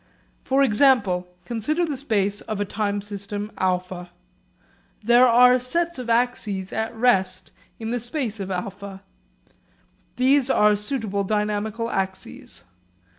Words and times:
For 0.43 0.63
example, 0.63 1.27
consider 1.45 1.85
the 1.85 1.95
space 1.95 2.41
of 2.41 2.59
a 2.59 2.65
time 2.65 3.03
system 3.03 3.51
α. 3.55 4.09
There 5.03 5.27
are 5.27 5.59
sets 5.59 5.99
of 5.99 6.09
axes 6.09 6.73
at 6.73 6.95
rest 6.95 7.51
in 7.77 7.91
the 7.91 7.99
space 7.99 8.39
of 8.39 8.49
α. 8.49 9.01
These 10.15 10.49
are 10.49 10.75
suitable 10.75 11.23
dynamical 11.23 11.91
axes. 11.91 12.63